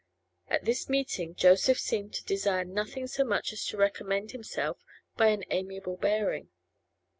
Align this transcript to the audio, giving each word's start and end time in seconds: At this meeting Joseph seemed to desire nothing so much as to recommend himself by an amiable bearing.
At 0.47 0.65
this 0.65 0.89
meeting 0.89 1.35
Joseph 1.35 1.77
seemed 1.79 2.15
to 2.15 2.25
desire 2.25 2.65
nothing 2.65 3.05
so 3.05 3.23
much 3.23 3.53
as 3.53 3.63
to 3.67 3.77
recommend 3.77 4.31
himself 4.31 4.79
by 5.15 5.27
an 5.27 5.45
amiable 5.51 5.95
bearing. 5.97 6.49